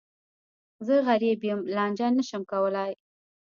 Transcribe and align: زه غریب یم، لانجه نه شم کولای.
زه 0.85 0.95
غریب 1.07 1.39
یم، 1.49 1.59
لانجه 1.75 2.07
نه 2.17 2.23
شم 2.29 2.43
کولای. 2.51 2.91